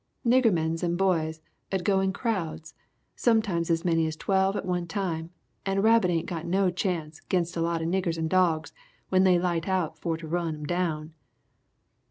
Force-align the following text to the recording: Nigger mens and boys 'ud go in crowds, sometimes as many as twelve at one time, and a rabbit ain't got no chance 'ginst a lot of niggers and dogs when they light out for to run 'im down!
Nigger 0.25 0.51
mens 0.51 0.81
and 0.81 0.97
boys 0.97 1.41
'ud 1.71 1.83
go 1.85 1.99
in 1.99 2.11
crowds, 2.11 2.73
sometimes 3.15 3.69
as 3.69 3.85
many 3.85 4.07
as 4.07 4.15
twelve 4.15 4.55
at 4.55 4.65
one 4.65 4.87
time, 4.87 5.29
and 5.63 5.77
a 5.77 5.81
rabbit 5.83 6.09
ain't 6.09 6.25
got 6.25 6.47
no 6.47 6.71
chance 6.71 7.21
'ginst 7.29 7.55
a 7.55 7.61
lot 7.61 7.83
of 7.83 7.87
niggers 7.87 8.17
and 8.17 8.27
dogs 8.27 8.73
when 9.09 9.25
they 9.25 9.37
light 9.37 9.67
out 9.69 9.99
for 9.99 10.17
to 10.17 10.27
run 10.27 10.55
'im 10.55 10.63
down! 10.63 11.13